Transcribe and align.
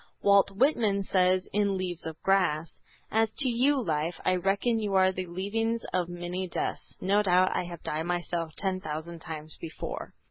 Walt 0.23 0.49
Whitman 0.49 1.03
says 1.03 1.47
in 1.53 1.77
"Leaves 1.77 2.07
of 2.07 2.19
Grass:" 2.23 2.79
"As 3.11 3.31
to 3.37 3.47
you, 3.49 3.79
Life, 3.79 4.19
I 4.25 4.35
reckon 4.35 4.79
you 4.79 4.95
are 4.95 5.11
the 5.11 5.27
leavings 5.27 5.83
of 5.93 6.09
many 6.09 6.47
deaths, 6.47 6.91
No 6.99 7.21
doubt 7.21 7.55
I 7.55 7.65
have 7.65 7.83
died 7.83 8.07
myself 8.07 8.55
ten 8.57 8.79
thousand 8.79 9.19
times 9.19 9.57
before." 9.61 10.15